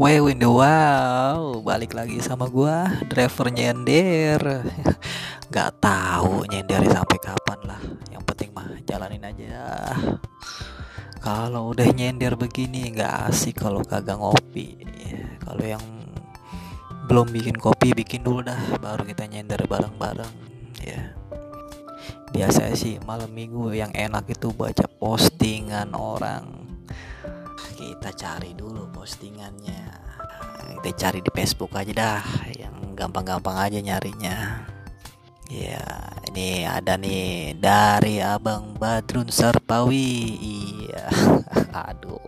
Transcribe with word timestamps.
In 0.00 0.40
the 0.40 0.48
wow 0.48 1.60
Balik 1.60 1.92
lagi 1.92 2.24
sama 2.24 2.48
gua 2.48 2.88
Driver 3.04 3.52
nyender. 3.52 4.40
Gak 5.52 5.76
tahu 5.76 6.48
nyender 6.48 6.88
sampai 6.88 7.20
kapan 7.20 7.60
lah. 7.68 7.76
Yang 8.08 8.24
penting 8.24 8.48
mah 8.56 8.80
jalanin 8.88 9.20
aja. 9.28 9.92
Kalau 11.20 11.76
udah 11.76 11.84
nyender 11.92 12.32
begini 12.32 12.96
nggak 12.96 13.28
asik 13.28 13.60
kalau 13.60 13.84
kagak 13.84 14.16
ngopi. 14.16 14.80
Kalau 15.44 15.68
yang 15.68 15.84
belum 17.04 17.28
bikin 17.28 17.60
kopi 17.60 17.92
bikin 17.92 18.24
dulu 18.24 18.40
dah 18.40 18.80
Baru 18.80 19.04
kita 19.04 19.28
nyender 19.28 19.68
bareng-bareng 19.68 20.32
ya. 20.80 21.12
Biasa 22.32 22.72
sih 22.72 22.96
malam 23.04 23.28
minggu 23.36 23.76
yang 23.76 23.92
enak 23.92 24.32
itu 24.32 24.48
baca 24.48 24.88
postingan 24.96 25.92
orang 25.92 26.60
kita 27.80 28.12
cari 28.12 28.52
dulu 28.52 28.92
postingannya. 28.92 29.88
Kita 30.84 30.90
cari 31.00 31.24
di 31.24 31.32
Facebook 31.32 31.72
aja 31.72 31.92
dah 31.96 32.24
yang 32.52 32.92
gampang-gampang 32.92 33.56
aja 33.56 33.80
nyarinya. 33.80 34.68
Ya 35.48 35.82
ini 36.28 36.62
ada 36.68 37.00
nih 37.00 37.56
dari 37.56 38.20
Abang 38.20 38.76
Badrun 38.76 39.32
Serpawi 39.32 40.36
iya. 40.36 41.08
Aduh. 41.88 42.20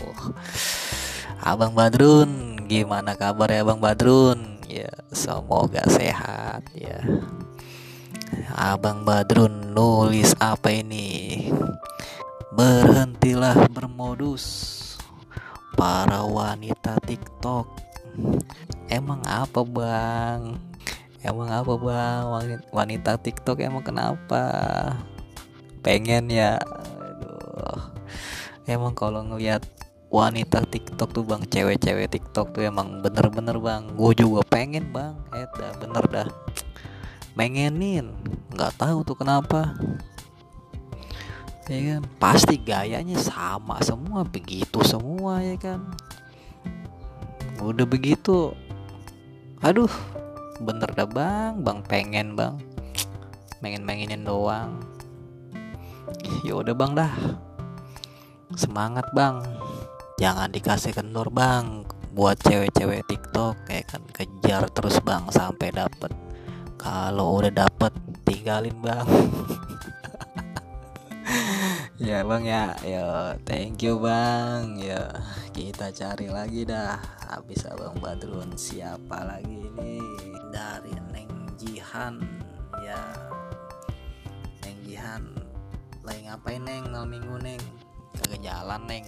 Abang 1.44 1.76
Badrun 1.76 2.64
gimana 2.64 3.12
kabar 3.12 3.52
ya 3.52 3.60
Abang 3.60 3.78
Badrun? 3.84 4.56
Ya 4.64 4.88
semoga 5.12 5.84
sehat 5.84 6.64
ya. 6.72 7.04
Abang 8.56 9.04
Badrun 9.04 9.76
nulis 9.76 10.32
apa 10.40 10.72
ini? 10.72 11.52
Berhentilah 12.52 13.68
bermodus 13.68 14.80
para 15.82 16.22
wanita 16.22 16.94
TikTok. 17.02 17.66
Emang 18.86 19.18
apa 19.26 19.66
bang? 19.66 20.54
Emang 21.26 21.50
apa 21.50 21.74
bang? 21.74 22.22
Wanita 22.70 23.18
TikTok 23.18 23.58
emang 23.58 23.82
kenapa? 23.82 24.46
Pengen 25.82 26.30
ya? 26.30 26.54
Aduh. 26.62 27.82
Emang 28.62 28.94
kalau 28.94 29.26
ngelihat 29.26 29.66
wanita 30.06 30.62
TikTok 30.70 31.10
tuh 31.10 31.26
bang, 31.26 31.42
cewek-cewek 31.50 32.14
TikTok 32.14 32.54
tuh 32.54 32.62
emang 32.62 33.02
bener-bener 33.02 33.58
bang. 33.58 33.82
Gue 33.98 34.14
juga 34.14 34.46
pengen 34.46 34.86
bang. 34.94 35.18
Eh 35.34 35.50
dah 35.50 35.74
bener 35.82 36.04
dah. 36.06 36.28
Pengenin, 37.34 38.14
nggak 38.54 38.78
tahu 38.78 39.02
tuh 39.02 39.18
kenapa 39.18 39.74
ya 41.70 41.98
kan? 41.98 42.02
Pasti 42.18 42.58
gayanya 42.58 43.18
sama 43.18 43.78
semua 43.84 44.26
begitu 44.26 44.82
semua 44.82 45.38
ya 45.38 45.54
kan? 45.58 45.86
Udah 47.62 47.86
begitu 47.86 48.50
aduh 49.62 49.90
bener 50.58 50.90
dah 50.90 51.06
bang. 51.06 51.62
Bang 51.62 51.86
pengen 51.86 52.34
bang. 52.34 52.58
Pengen 53.62 53.86
mainin 53.86 54.26
doang. 54.26 54.82
Ya 56.42 56.58
udah 56.58 56.74
bang 56.74 56.92
dah. 56.98 57.12
Semangat 58.58 59.06
bang. 59.14 59.38
Jangan 60.18 60.50
dikasih 60.50 60.94
kendor 60.94 61.30
bang. 61.30 61.86
Buat 62.12 62.42
cewek-cewek 62.44 63.06
TikTok 63.06 63.54
kayak 63.70 63.86
kan? 63.86 64.02
Kejar 64.10 64.66
terus 64.74 64.98
bang 65.00 65.24
sampai 65.30 65.70
dapet. 65.70 66.10
Kalau 66.74 67.38
udah 67.38 67.54
dapet 67.54 67.94
tinggalin 68.26 68.74
bang 68.82 69.06
ya 72.08 72.24
bang 72.24 72.44
ya. 72.44 72.64
Ya 72.84 73.06
thank 73.44 73.80
you 73.80 73.98
bang. 74.00 74.76
Ya 74.76 75.08
kita 75.52 75.92
cari 75.92 76.28
lagi 76.28 76.64
dah. 76.68 77.00
Habis 77.32 77.64
abang 77.68 77.96
Badrun 78.00 78.52
siapa 78.56 79.24
lagi 79.24 79.56
ini 79.72 80.00
dari 80.52 80.92
Neng 81.12 81.32
Jihan. 81.56 82.20
Ya 82.84 83.00
Neng 84.64 84.78
Jihan. 84.84 85.22
Lagi 86.04 86.20
ngapain 86.28 86.62
Neng? 86.62 86.84
Malam 86.92 87.08
minggu 87.08 87.36
Neng. 87.40 87.62
Kagak 88.20 88.40
jalan 88.44 88.82
Neng. 88.84 89.06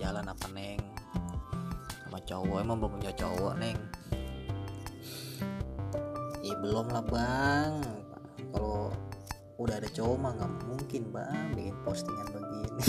Jalan 0.00 0.26
apa 0.26 0.46
Neng? 0.50 0.80
Sama 2.06 2.18
cowok. 2.26 2.58
Emang 2.64 2.76
belum 2.82 2.92
punya 2.98 3.12
cowok 3.14 3.54
Neng. 3.60 3.78
Iya 6.40 6.56
belum 6.56 6.88
lah 6.88 7.04
bang 7.04 7.99
udah 9.60 9.76
ada 9.76 9.92
cowok 9.92 10.16
mah 10.16 10.32
nggak 10.40 10.52
mungkin 10.72 11.02
bang 11.12 11.52
bikin 11.52 11.76
postingan 11.84 12.24
begini. 12.32 12.80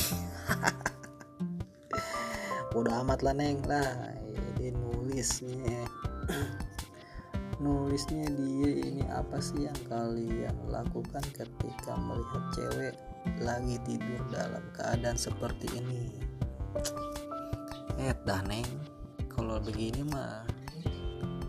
Udah 2.79 3.03
amat 3.03 3.19
lah 3.27 3.35
neng. 3.35 3.59
Lah 3.67 4.15
dia 4.55 4.71
nulisnya. 4.71 5.83
Nulisnya 7.59 8.23
dia 8.31 8.71
ini 8.87 9.03
apa 9.11 9.43
sih 9.43 9.67
yang 9.67 9.75
kalian 9.91 10.55
lakukan 10.71 11.19
ketika 11.35 11.91
melihat 11.99 12.43
cewek 12.55 12.95
lagi 13.43 13.75
tidur 13.83 14.23
dalam 14.31 14.63
keadaan 14.71 15.19
seperti 15.19 15.67
ini? 15.75 16.23
Eh 17.99 18.15
dah 18.23 18.39
neng. 18.47 18.63
Kalau 19.27 19.59
begini 19.59 20.07
mah 20.07 20.47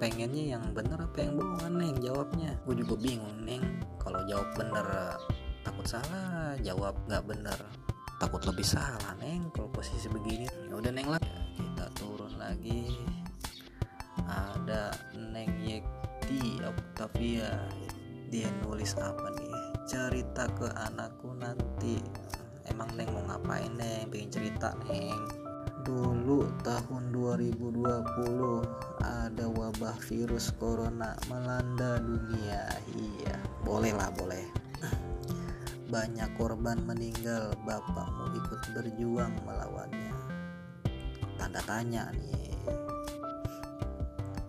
pengennya 0.02 0.58
yang 0.58 0.66
bener 0.74 0.98
apa 0.98 1.22
yang 1.22 1.38
bohongan 1.38 1.78
neng? 1.78 1.94
Jawabnya. 2.02 2.58
Gue 2.66 2.82
juga 2.82 2.98
bingung 2.98 3.46
neng 3.46 3.81
kalau 4.02 4.20
jawab 4.26 4.50
bener 4.58 4.86
takut 5.62 5.86
salah. 5.86 6.58
Jawab 6.60 6.94
nggak 7.06 7.24
bener 7.24 7.58
takut 8.18 8.42
lebih 8.44 8.66
salah 8.66 9.14
neng. 9.22 9.48
Kalau 9.54 9.70
posisi 9.70 10.10
begini 10.10 10.50
ya 10.68 10.74
udah 10.74 10.92
neng 10.92 11.08
lah. 11.08 11.22
Kita 11.54 11.86
turun 11.94 12.34
lagi. 12.36 12.90
Ada 14.26 14.90
neng 15.14 15.54
Yekti 15.62 16.58
Octavia. 16.60 17.54
Dia 18.28 18.50
nulis 18.66 18.98
apa 18.98 19.30
nih? 19.38 19.54
Cerita 19.86 20.50
ke 20.50 20.66
anakku 20.74 21.32
nanti. 21.38 22.02
Emang 22.66 22.90
neng 22.98 23.10
mau 23.14 23.22
ngapain 23.30 23.70
neng? 23.78 24.10
Pengen 24.10 24.30
cerita 24.34 24.74
neng. 24.90 25.22
Dulu 25.82 26.46
tahun 26.62 27.10
2020 27.10 27.82
ada 29.02 29.46
wabah 29.50 29.98
virus 30.06 30.54
corona 30.54 31.10
melanda 31.26 31.98
dunia. 31.98 32.70
Iya 32.94 33.31
boleh. 33.72 33.96
Lah 33.96 34.12
boleh 34.20 34.44
banyak 35.88 36.28
korban 36.40 36.80
meninggal 36.84 37.52
bapakmu 37.68 38.36
ikut 38.36 38.60
berjuang 38.72 39.32
melawannya. 39.44 40.12
Tanda 41.40 41.60
tanya 41.64 42.12
nih. 42.16 42.52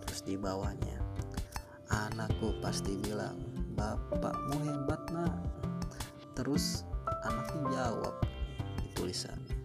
Terus 0.04 0.20
di 0.28 0.36
bawahnya 0.36 1.00
anakku 1.88 2.52
pasti 2.60 2.96
bilang 3.00 3.40
bapakmu 3.76 4.60
hebat 4.60 5.00
nak. 5.12 5.40
Terus 6.36 6.84
anaknya 7.24 7.60
jawab 7.80 8.14
di 8.80 8.88
tulisannya 8.92 9.56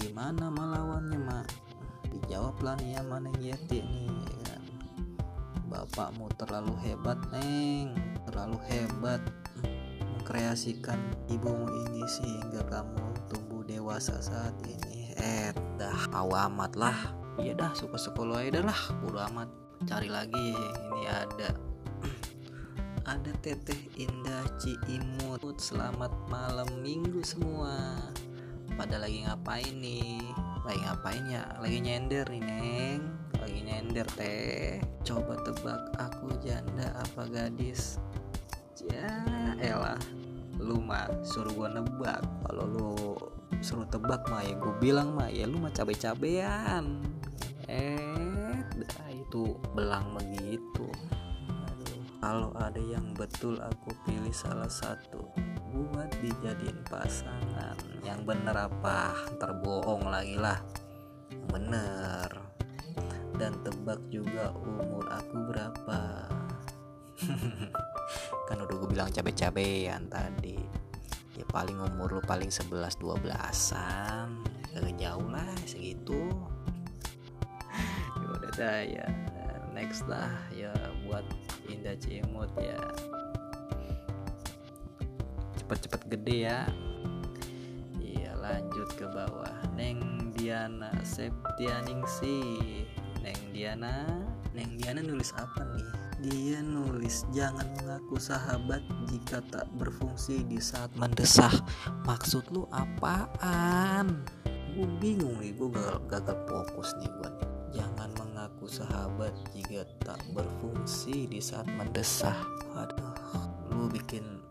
gimana 0.00 0.48
melawannya 0.48 1.20
mak? 1.20 1.48
Dijawablah 2.12 2.80
nih 2.80 2.96
ya 2.96 3.02
mana 3.04 3.28
Yeti 3.40 3.84
nih 3.84 4.08
ya 4.08 4.36
kan. 4.48 4.62
Bapakmu 5.68 6.32
terlalu 6.36 6.76
hebat 6.84 7.20
neng 7.32 8.09
terlalu 8.30 8.62
hebat 8.70 9.18
mengkreasikan 10.30 11.02
ibumu 11.26 11.66
ini 11.90 12.06
sehingga 12.06 12.62
kamu 12.70 13.02
tumbuh 13.26 13.66
dewasa 13.66 14.14
saat 14.22 14.54
ini. 14.62 15.10
Eh 15.18 15.50
dah 15.74 16.06
awamat 16.14 16.78
lah. 16.78 16.94
Iya 17.42 17.58
dah 17.58 17.74
suka 17.74 17.98
sekolah 17.98 18.46
aja 18.46 18.62
lah. 18.62 18.78
Bodo 19.02 19.18
amat. 19.34 19.50
Cari 19.90 20.06
lagi 20.06 20.54
ini 20.54 21.02
ada. 21.10 21.50
Ada 23.10 23.32
teteh 23.42 23.90
indah 23.98 24.46
Ciimut. 24.62 25.42
Selamat 25.58 26.14
malam 26.30 26.68
minggu 26.78 27.26
semua. 27.26 27.98
Pada 28.78 29.02
lagi 29.02 29.26
ngapain 29.26 29.74
nih? 29.82 30.22
Lagi 30.62 30.80
ngapain 30.86 31.24
ya? 31.26 31.42
Lagi 31.58 31.82
nyender 31.82 32.30
nih 32.30 32.42
neng. 32.44 33.00
Lagi 33.42 33.58
nyender 33.66 34.06
teh. 34.14 34.78
Coba 35.02 35.42
tebak 35.42 35.90
aku 35.98 36.38
janda 36.44 36.94
apa 37.02 37.26
gadis 37.26 37.98
ya 38.88 39.10
elah. 39.60 40.00
Lu 40.60 40.80
mah 40.80 41.08
suruh 41.24 41.52
gua 41.52 41.68
nebak. 41.72 42.20
Kalau 42.48 42.64
lu 42.68 42.90
suruh 43.60 43.88
tebak 43.88 44.24
mah 44.28 44.44
ya 44.44 44.54
gua 44.56 44.74
bilang 44.80 45.16
mah 45.16 45.28
ya 45.28 45.44
lu 45.48 45.60
mah 45.60 45.72
cabe-cabean. 45.72 47.00
Eh 47.68 48.56
dah 48.76 49.08
itu 49.12 49.56
belang 49.76 50.16
begitu. 50.16 50.88
Kalau 52.20 52.52
ada 52.60 52.76
yang 52.76 53.16
betul 53.16 53.56
aku 53.56 53.96
pilih 54.04 54.32
salah 54.32 54.68
satu. 54.68 55.24
Buat 55.72 56.12
dijadiin 56.20 56.84
pasangan. 56.84 57.76
Yang 58.04 58.20
bener 58.28 58.56
apa? 58.68 59.16
Terbohong 59.40 60.04
lagi 60.04 60.36
lah. 60.36 60.60
Bener. 61.48 62.28
Dan 63.40 63.56
tebak 63.64 64.04
juga 64.12 64.52
umur 64.52 65.08
aku 65.08 65.36
berapa 65.48 66.28
udah 69.00 69.08
bilang 69.08 69.16
cabe-cabean 69.16 70.02
tadi. 70.12 70.60
Ya 71.32 71.48
paling 71.48 71.80
umur 71.80 72.20
lu 72.20 72.22
paling 72.28 72.52
11 72.52 73.00
12an 73.00 74.28
gak 74.76 74.92
jauh 75.00 75.24
lah 75.32 75.48
segitu. 75.64 76.28
Dah 78.60 78.84
ya. 78.84 79.08
Next 79.72 80.04
lah 80.04 80.28
ya 80.52 80.68
buat 81.08 81.24
Indah 81.64 81.96
Cimut 81.96 82.52
ya. 82.60 82.76
Cepet-cepet 85.56 86.02
gede 86.12 86.36
ya. 86.44 86.68
Iya 88.04 88.36
lanjut 88.36 88.92
ke 89.00 89.08
bawah. 89.08 89.64
Neng 89.80 90.28
Diana 90.36 90.92
Septianingsi 91.00 92.84
Neng 93.24 93.40
Diana 93.56 94.04
Neng 94.52 94.76
Diana 94.76 95.00
nulis 95.00 95.32
apa 95.40 95.64
nih 95.72 96.09
dia 96.20 96.60
nulis 96.60 97.24
jangan 97.32 97.64
mengaku 97.80 98.20
sahabat 98.20 98.84
jika 99.08 99.40
tak 99.48 99.64
berfungsi 99.80 100.44
di 100.44 100.60
saat 100.60 100.92
mendesak 101.00 101.52
maksud 102.04 102.44
lu 102.52 102.68
apaan? 102.68 104.20
Gue 104.76 104.86
bingung 105.00 105.40
nih 105.40 105.56
gue 105.56 105.72
gagal, 105.72 105.98
gagal 106.12 106.38
fokus 106.44 106.92
nih 107.00 107.08
gue 107.08 107.30
jangan 107.80 108.10
mengaku 108.20 108.68
sahabat 108.68 109.32
jika 109.56 109.88
tak 110.04 110.20
berfungsi 110.36 111.24
di 111.24 111.40
saat 111.40 111.64
mendesak 111.72 112.36
aduh 112.76 113.16
lu 113.72 113.88
bikin 113.88 114.44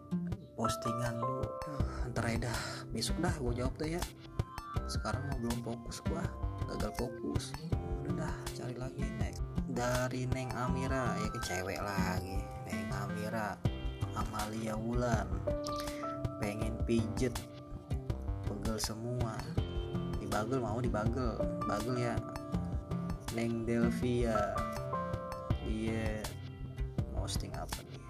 postingan 0.57 1.21
lu. 1.21 1.45
Antar 2.04 2.36
dah 2.42 2.60
besok 2.89 3.21
dah 3.21 3.36
gue 3.38 3.54
jawab 3.62 3.74
tuh 3.77 3.89
ya. 3.94 4.01
Sekarang 4.89 5.21
mau 5.30 5.38
belum 5.38 5.60
fokus 5.62 6.01
gua 6.10 6.25
gagal 6.66 6.92
fokus. 6.98 7.54
Udah 8.04 8.25
dah 8.25 8.36
cari 8.57 8.75
lagi 8.75 9.06
next 9.21 9.45
dari 9.69 10.25
Neng 10.33 10.50
Amira. 10.57 11.13
Ya 11.21 11.30
ke 11.30 11.39
cewek 11.45 11.80
lagi. 11.81 12.42
Neng 12.69 12.89
Amira 12.89 13.54
Amalia 14.18 14.74
Wulan. 14.74 15.30
Pengen 16.42 16.74
pijet. 16.89 17.33
Pegel 18.50 18.77
semua. 18.81 19.38
Dibagel 20.18 20.60
mau 20.60 20.81
dibagel. 20.81 21.38
Bagel 21.69 21.95
ya. 22.01 22.16
Neng 23.38 23.63
Delvia. 23.69 24.57
Dia 25.69 26.25
posting 27.13 27.54
apa 27.54 27.77
nih? 27.86 28.01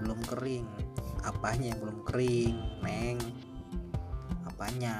Belum 0.00 0.20
kering. 0.24 0.66
Apanya 1.22 1.76
yang 1.76 1.80
belum 1.84 2.00
kering? 2.08 2.56
Neng. 2.80 3.20
Apanya? 4.48 4.96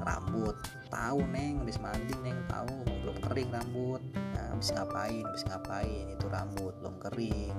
Rambut. 0.00 0.56
Tahu 0.88 1.20
neng. 1.28 1.60
Habis 1.60 1.76
mandi 1.76 2.16
neng 2.24 2.40
tahu. 2.48 2.88
Belum 3.04 3.16
kering 3.20 3.52
rambut 3.52 4.00
habis 4.60 4.76
ngapain 4.76 5.24
habis 5.24 5.48
ngapain? 5.48 6.04
Itu 6.12 6.28
rambut 6.28 6.76
belum 6.84 7.00
kering. 7.00 7.56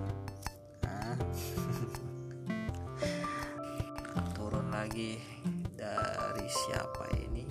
Nah. 0.85 1.17
turun 4.37 4.69
lagi 4.69 5.17
dari 5.73 6.45
siapa 6.45 7.09
ini? 7.25 7.41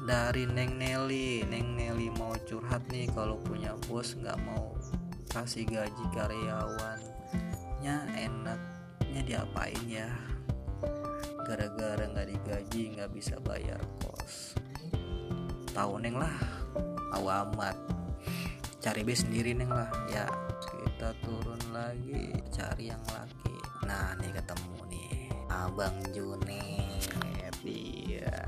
Dari 0.00 0.48
Neng 0.48 0.80
Nelly. 0.80 1.44
Neng 1.44 1.76
Nelly 1.76 2.08
mau 2.16 2.32
curhat 2.48 2.88
nih 2.88 3.04
kalau 3.12 3.36
punya 3.44 3.76
bos 3.84 4.16
nggak 4.16 4.40
mau 4.48 4.72
kasih 5.28 5.68
gaji 5.68 6.04
karyawannya 6.08 7.96
enaknya 8.16 9.20
diapain 9.28 9.84
ya? 9.92 10.08
Gara-gara 11.44 12.08
nggak 12.08 12.32
digaji 12.32 12.96
nggak 12.96 13.12
bisa 13.12 13.36
bayar 13.44 13.84
kos. 14.00 14.56
Tahu 15.76 16.00
neng 16.00 16.16
lah 16.16 16.63
tahu 17.14 17.30
amat. 17.30 17.78
Cari 18.82 19.06
base 19.06 19.22
sendiri 19.22 19.54
neng 19.54 19.70
lah. 19.70 19.86
Ya 20.10 20.26
kita 20.66 21.14
turun 21.22 21.62
lagi 21.70 22.34
cari 22.50 22.90
yang 22.90 23.02
laki 23.06 23.54
nah 23.86 24.18
nih 24.18 24.34
ketemu 24.34 24.78
nih. 24.90 25.30
Abang 25.46 25.94
Junet 26.10 27.54
iya. 27.62 28.42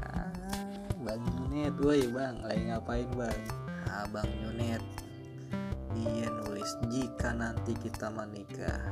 Bang 0.98 1.22
Junet 1.38 1.78
woi 1.78 2.10
bang. 2.10 2.42
Lagi 2.42 2.62
ngapain 2.66 3.06
bang? 3.14 3.42
Abang 3.86 4.30
Junet 4.42 4.82
dia 5.94 6.26
nulis 6.28 6.68
jika 6.90 7.30
nanti 7.38 7.72
kita 7.78 8.10
menikah 8.10 8.82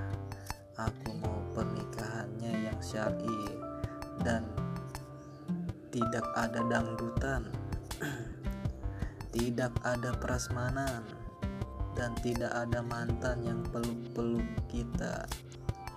aku 0.78 1.18
mau 1.18 1.42
pernikahannya 1.52 2.70
yang 2.70 2.78
syar'i 2.80 3.58
dan 4.24 4.46
tidak 5.92 6.24
ada 6.32 6.64
dangdutan 6.64 7.52
tidak 9.34 9.74
ada 9.82 10.14
prasmanan 10.22 11.02
dan 11.98 12.14
tidak 12.22 12.54
ada 12.54 12.86
mantan 12.86 13.42
yang 13.42 13.60
peluk-peluk 13.74 14.46
kita. 14.70 15.26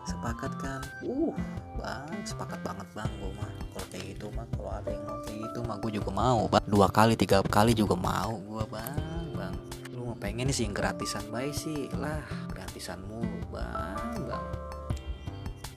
Sepakat 0.09 0.55
kan 0.57 0.81
uh 1.05 1.35
bang 1.77 2.09
sepakat 2.25 2.57
banget 2.65 2.87
bang. 2.97 3.11
Gue 3.21 3.31
mah 3.37 3.51
kalau 3.75 3.87
kayak 3.93 4.05
gitu 4.17 4.25
mah 4.33 4.47
kalau 4.55 4.71
ada 4.73 4.89
yang 4.89 5.03
mau 5.05 5.19
kayak 5.21 5.37
gitu 5.45 5.59
mah 5.61 5.77
gue 5.77 5.91
juga 6.01 6.09
mau 6.09 6.41
bang. 6.49 6.65
Dua 6.65 6.87
kali 6.89 7.13
tiga 7.13 7.45
kali 7.45 7.77
juga 7.77 7.93
mau 7.93 8.41
gue 8.41 8.65
bang 8.73 9.25
bang. 9.37 9.55
Lu 9.93 10.09
mau 10.09 10.17
pengen 10.17 10.49
sih 10.49 10.65
gratisan 10.73 11.29
baik 11.29 11.53
sih. 11.53 11.93
Lah 11.93 12.25
gratisan 12.49 13.05
mulu 13.05 13.37
bang 13.53 14.17
bang. 14.25 14.47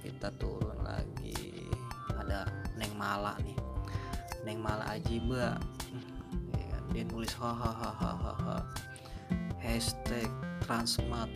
Kita 0.01 0.33
turun 0.41 0.81
lagi. 0.81 1.69
Ada 2.17 2.49
Neng 2.81 2.93
Mala 2.97 3.37
nih. 3.45 3.59
Neng 4.49 4.65
Mala 4.65 4.97
kan? 4.97 5.70
Dia 6.91 7.07
nulis 7.07 7.31
hahaha 7.39 8.67
hashtag 9.63 10.27
transmat 10.67 11.31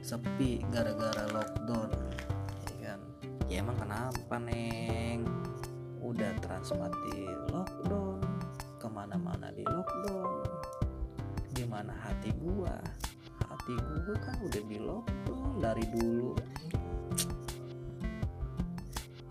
sepi 0.00 0.64
gara-gara 0.72 1.28
lockdown. 1.28 1.92
Ya 2.80 2.96
kan? 2.96 3.00
Ya 3.52 3.60
emang 3.60 3.76
kenapa 3.76 4.40
Neng? 4.40 5.28
Udah 6.00 6.32
transmat 6.40 6.88
di 7.10 7.28
lockdown. 7.52 8.24
Ke 8.80 8.88
mana-mana 8.88 9.52
di 9.52 9.66
lockdown. 9.68 10.48
Gimana 11.52 11.92
hati 11.92 12.32
gua? 12.40 12.72
Hati 13.44 13.76
gua 13.76 14.16
kan 14.24 14.36
udah 14.40 14.62
di 14.64 14.78
lockdown 14.80 15.50
dari 15.60 15.84
dulu. 15.92 16.32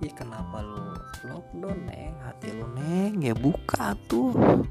Ih 0.05 0.13
kenapa 0.13 0.61
lu 0.61 0.93
lockdown 1.25 1.77
neng? 1.89 2.13
Hati 2.21 2.53
lu 2.53 2.69
neng? 2.77 3.17
Ya 3.17 3.33
buka 3.33 3.97
tuh 4.05 4.66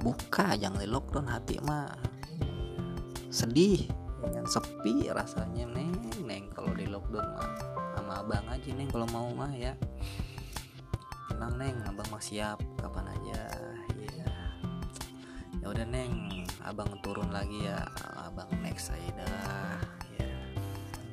buka 0.00 0.56
jangan 0.56 0.80
di 0.80 0.88
lockdown 0.88 1.28
hati 1.28 1.60
mah 1.60 1.92
sedih 3.30 3.86
jangan 4.20 4.48
sepi 4.48 5.08
rasanya 5.12 5.64
neng. 5.70 5.96
Neng 6.24 6.50
kalau 6.52 6.72
di 6.74 6.88
lockdown 6.88 7.28
mah 7.36 7.52
sama 7.96 8.12
abang 8.24 8.46
aja 8.48 8.70
neng 8.72 8.88
kalau 8.88 9.06
mau 9.12 9.28
mah 9.32 9.52
ya. 9.52 9.72
Tenang 11.30 11.54
neng 11.56 11.76
abang 11.86 12.08
mah 12.10 12.22
siap 12.22 12.58
kapan 12.80 13.06
aja 13.12 13.40
ya 13.96 14.28
ya 15.60 15.66
udah 15.68 15.86
neng 15.88 16.44
abang 16.64 16.88
turun 17.04 17.28
lagi 17.32 17.68
ya 17.68 17.84
abang 18.16 18.48
next 18.64 18.92
aja 18.92 19.24
dah 19.24 19.80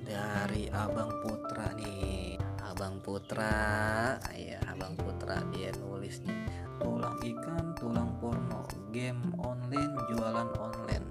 dari 0.08 0.72
Abang 0.72 1.12
Putra 1.20 1.76
nih 1.76 2.40
Abang 2.64 3.04
Putra 3.04 4.16
ya 4.32 4.56
Abang 4.72 4.96
Putra 4.96 5.44
dia 5.52 5.76
nulis 5.76 6.24
nih 6.24 6.67
tulang 6.82 7.18
ikan 7.22 7.74
tulang 7.78 8.10
porno 8.22 8.66
game 8.94 9.20
online 9.42 9.94
jualan 10.10 10.50
online. 10.58 11.06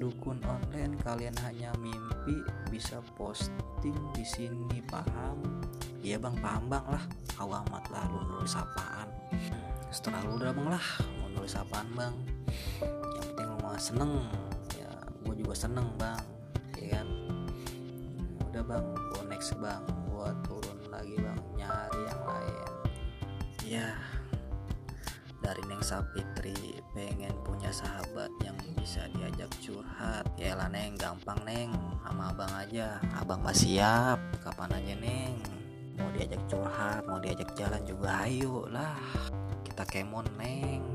Dukun 0.00 0.40
online 0.48 0.96
kalian 1.04 1.36
hanya 1.44 1.74
mimpi 1.76 2.40
bisa 2.72 3.04
posting 3.18 3.96
di 4.16 4.24
sini 4.24 4.80
paham? 4.88 5.60
Ya 6.00 6.16
bang 6.16 6.32
paham 6.40 6.72
bang 6.72 6.86
lah. 6.88 7.04
Awamat 7.40 7.84
lah 7.92 8.08
lu 8.08 8.20
nulis 8.32 8.56
apaan? 8.56 9.08
Setelah 9.92 10.24
lu 10.24 10.40
udah 10.40 10.52
bang 10.56 10.68
lah 10.72 10.86
mau 11.20 11.28
nulis 11.36 11.52
apaan 11.52 11.88
bang? 11.92 12.14
Yang 13.16 13.24
penting 13.34 13.46
lu 13.48 13.56
mah 13.60 13.76
seneng. 13.76 14.14
Ya 14.78 14.90
gue 15.26 15.34
juga 15.36 15.54
seneng 15.56 15.88
bang 16.00 16.24
ya 16.80 16.96
kan? 16.96 17.08
Udah 18.48 18.62
bang 18.64 18.86
gue 18.96 19.22
next 19.28 19.52
bang 19.60 19.84
gue 20.08 20.28
turun 20.48 20.78
lagi 20.88 21.16
bang 21.20 21.40
nyari 21.60 22.00
yang 22.08 22.22
lain. 22.24 22.72
Ya 23.60 23.88
dari 25.50 25.66
Neng 25.66 25.82
Sapitri 25.82 26.78
pengen 26.94 27.34
punya 27.42 27.74
sahabat 27.74 28.30
yang 28.46 28.54
bisa 28.78 29.10
diajak 29.10 29.50
curhat. 29.58 30.22
Ya 30.38 30.54
lah 30.54 30.70
Neng 30.70 30.94
gampang 30.94 31.42
Neng. 31.42 31.74
Sama 32.06 32.30
abang 32.30 32.54
aja. 32.54 33.02
Abang 33.18 33.42
masih 33.42 33.82
siap. 33.82 34.22
Kapan 34.46 34.78
aja 34.78 34.94
Neng? 34.94 35.42
Mau 35.98 36.06
diajak 36.14 36.38
curhat 36.46 37.02
mau 37.02 37.18
diajak 37.18 37.50
jalan 37.58 37.82
juga 37.82 38.30
ayo 38.30 38.70
lah. 38.70 38.94
Kita 39.66 39.82
kemon 39.90 40.30
Neng. 40.38 40.86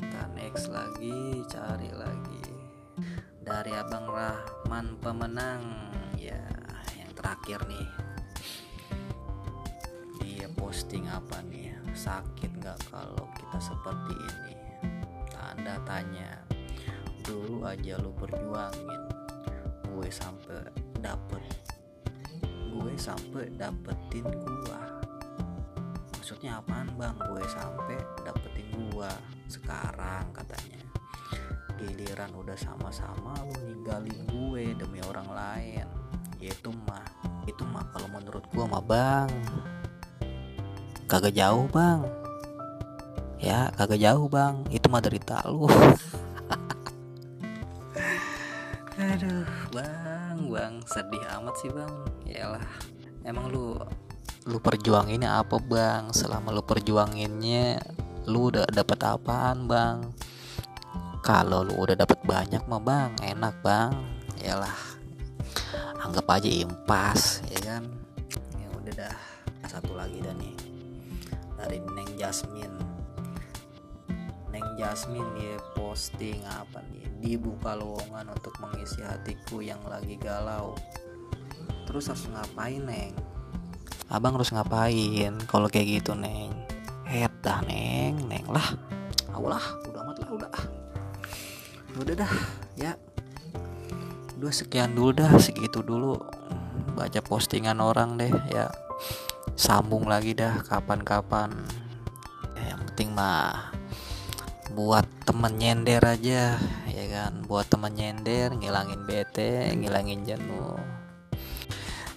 Kita 0.00 0.24
next 0.32 0.72
lagi 0.72 1.44
cari 1.44 1.92
lagi. 1.92 2.44
Dari 3.44 3.76
abang 3.76 4.08
Rahman 4.08 4.96
pemenang. 5.04 5.60
Ya 6.16 6.40
yang 6.96 7.12
terakhir 7.12 7.60
nih. 7.68 7.88
Dia 10.24 10.48
posting 10.56 11.12
apa 11.12 11.44
nih 11.44 11.69
sakit 11.94 12.50
nggak 12.62 12.78
kalau 12.90 13.26
kita 13.36 13.58
seperti 13.58 14.14
ini? 14.14 14.54
Tanda 15.30 15.76
tanya. 15.84 16.30
Dulu 17.22 17.62
aja 17.66 18.00
lu 18.00 18.10
berjuangin 18.16 19.02
gue 19.90 20.08
sampai 20.08 20.64
dapet. 21.02 21.42
Gue 22.70 22.94
sampai 22.94 23.50
dapetin 23.58 24.24
gua. 24.24 24.80
Maksudnya 26.16 26.62
apaan 26.62 26.88
bang? 26.94 27.16
Gue 27.18 27.42
sampai 27.50 27.98
dapetin 28.22 28.68
gua 28.94 29.10
sekarang 29.50 30.30
katanya. 30.30 30.80
Giliran 31.76 32.30
udah 32.36 32.56
sama-sama 32.56 33.34
lu 33.44 33.56
ninggalin 33.66 34.18
gue 34.30 34.64
demi 34.78 35.02
orang 35.04 35.28
lain. 35.28 35.86
Ya 36.40 36.54
itu 36.54 36.72
mah 36.88 37.04
itu 37.44 37.66
mah 37.68 37.84
kalau 37.92 38.08
menurut 38.08 38.44
gua 38.54 38.64
mah 38.64 38.84
bang 38.84 39.28
kagak 41.10 41.34
jauh 41.34 41.66
bang. 41.74 42.06
Ya 43.42 43.74
kagak 43.74 43.98
jauh 43.98 44.30
bang. 44.30 44.62
Itu 44.70 44.86
mah 44.86 45.02
derita 45.02 45.42
lu. 45.50 45.66
Aduh 48.94 49.50
bang. 49.74 50.38
Bang 50.46 50.78
sedih 50.86 51.18
amat 51.34 51.54
sih 51.58 51.66
bang. 51.74 51.90
Yalah 52.30 52.62
emang 53.26 53.50
lu 53.50 53.74
lu 54.46 54.62
perjuanginnya 54.62 55.42
apa 55.42 55.58
bang? 55.58 56.14
Selama 56.14 56.54
lu 56.54 56.62
perjuanginnya 56.62 57.82
lu 58.30 58.54
udah 58.54 58.70
dapat 58.70 59.02
apaan 59.02 59.66
bang? 59.66 60.06
Kalau 61.26 61.66
lu 61.66 61.74
udah 61.74 61.98
dapat 61.98 62.22
banyak 62.22 62.62
mah 62.70 62.78
bang 62.78 63.10
enak 63.18 63.58
bang. 63.66 63.90
Yalah 64.46 64.78
anggap 66.06 66.38
aja 66.38 66.46
impas 66.46 67.42
ya 67.50 67.58
kan? 67.66 67.82
Ya 68.62 68.70
udah 68.78 68.94
dah. 68.94 69.18
Satu 69.66 69.94
lagi 69.94 70.18
dah 70.22 70.34
nih 70.34 70.69
dari 71.60 71.78
Neng 71.92 72.08
Jasmine. 72.16 72.76
Neng 74.48 74.66
Jasmine 74.80 75.28
dia 75.36 75.60
posting 75.76 76.40
apa 76.48 76.80
nih? 76.88 77.04
Dibuka 77.20 77.76
lowongan 77.76 78.32
untuk 78.32 78.56
mengisi 78.64 79.04
hatiku 79.04 79.60
yang 79.60 79.80
lagi 79.84 80.16
galau. 80.16 80.72
Terus 81.84 82.08
harus 82.08 82.24
ngapain 82.32 82.80
Neng? 82.80 83.12
Abang 84.08 84.40
harus 84.40 84.50
ngapain 84.50 85.36
kalau 85.44 85.68
kayak 85.68 86.00
gitu 86.00 86.16
Neng? 86.16 86.50
Head 87.04 87.30
dah 87.44 87.60
Neng. 87.68 88.24
Neng 88.24 88.46
lah. 88.48 88.74
Allah 89.30 89.62
udah 89.84 90.00
amat 90.08 90.16
lah 90.24 90.30
udah. 90.32 90.52
Udah 92.00 92.14
dah. 92.24 92.32
Ya. 92.80 92.92
Udah 94.40 94.52
sekian 94.56 94.96
dulu 94.96 95.12
dah. 95.12 95.30
Segitu 95.36 95.84
dulu 95.84 96.16
baca 97.00 97.20
postingan 97.24 97.80
orang 97.80 98.20
deh 98.20 98.28
ya 98.52 98.68
sambung 99.58 100.06
lagi 100.10 100.34
dah 100.36 100.62
kapan-kapan. 100.66 101.50
Ya, 102.58 102.74
yang 102.74 102.80
penting 102.90 103.10
mah 103.14 103.72
buat 104.74 105.06
temen 105.26 105.58
nyender 105.58 106.02
aja 106.02 106.58
ya 106.86 107.04
kan? 107.10 107.42
Buat 107.46 107.70
temen 107.70 107.94
nyender 107.94 108.54
ngilangin 108.54 109.02
bete 109.06 109.74
ngilangin 109.74 110.22
jenuh 110.22 110.78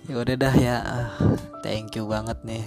ya 0.08 0.20
udah 0.20 0.36
dah 0.36 0.56
ya. 0.56 0.78
Thank 1.64 1.96
you 1.96 2.08
banget 2.08 2.36
nih. 2.44 2.66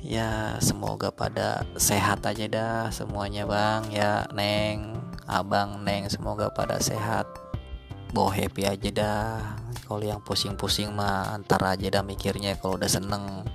Ya 0.00 0.56
semoga 0.62 1.12
pada 1.12 1.64
sehat 1.76 2.24
aja 2.24 2.46
dah 2.48 2.80
semuanya 2.88 3.44
bang. 3.44 3.82
Ya 3.92 4.24
neng. 4.32 4.96
Abang 5.26 5.82
neng 5.82 6.06
semoga 6.06 6.48
pada 6.54 6.78
sehat 6.78 7.26
bawa 8.12 8.30
happy 8.34 8.62
aja 8.66 8.90
dah. 8.92 9.26
Kalau 9.86 10.02
yang 10.02 10.18
pusing-pusing 10.22 10.90
mah 10.90 11.34
antar 11.34 11.62
aja 11.78 11.88
dah 11.88 12.04
mikirnya. 12.04 12.58
Kalau 12.58 12.78
udah 12.78 12.90
seneng 12.90 13.46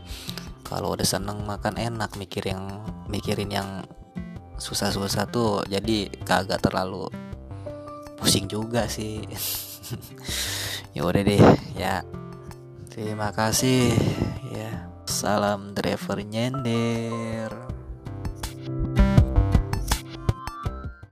kalau 0.63 0.95
udah 0.95 1.03
seneng 1.03 1.43
makan 1.43 1.75
enak 1.75 2.15
mikir 2.15 2.47
yang 2.47 2.79
mikirin 3.11 3.51
yang 3.51 3.83
susah-susah 4.55 5.27
tuh. 5.27 5.61
Jadi 5.67 6.07
kagak 6.23 6.63
terlalu 6.63 7.07
pusing 8.19 8.49
juga 8.49 8.87
sih. 8.87 9.23
Ya 10.91 11.07
udah 11.07 11.23
deh 11.23 11.39
ya. 11.79 12.03
Terima 12.91 13.31
kasih. 13.31 13.95
Ya 14.51 14.91
salam 15.07 15.71
driver 15.71 16.19
nyender 16.19 17.70